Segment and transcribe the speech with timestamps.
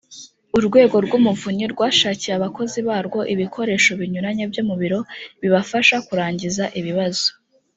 [0.57, 4.99] urwego rw’umuvunyi rwashakiye abakozi barwo ibikoresho binyuranye byo mu biro
[5.41, 7.27] bibafasha kurangiza ibibazo